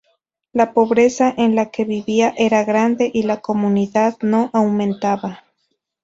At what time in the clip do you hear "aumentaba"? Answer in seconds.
4.51-5.43